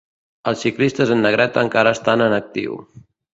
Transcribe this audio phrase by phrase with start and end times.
[0.51, 2.81] Els ciclistes en negreta encara estan en actiu.